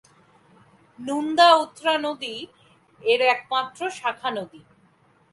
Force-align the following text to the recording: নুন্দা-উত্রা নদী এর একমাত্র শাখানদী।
নুন্দা-উত্রা 0.99 1.93
নদী 1.97 2.35
এর 3.01 3.21
একমাত্র 3.33 3.79
শাখানদী। 3.89 4.61